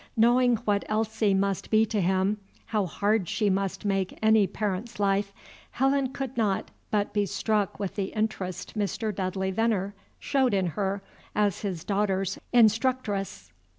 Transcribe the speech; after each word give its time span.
Knowing 0.17 0.55
what 0.65 0.83
Elsie 0.89 1.35
must 1.35 1.69
be 1.69 1.85
to 1.85 2.01
him, 2.01 2.39
how 2.65 2.87
hard 2.87 3.29
she 3.29 3.51
must 3.51 3.85
make 3.85 4.17
any 4.19 4.47
parent's 4.47 4.99
life, 4.99 5.31
Helen 5.69 6.11
could 6.11 6.35
not 6.35 6.71
but 6.89 7.13
be 7.13 7.27
struck 7.27 7.79
with 7.79 7.93
the 7.97 8.05
interest 8.05 8.75
Mr. 8.75 9.13
Dudley 9.13 9.51
Venner 9.51 9.93
showed 10.19 10.55
in 10.55 10.65
her 10.73 11.03
as 11.35 11.61
his 11.61 11.83
daughter's 11.83 12.39
instructress. 12.51 13.51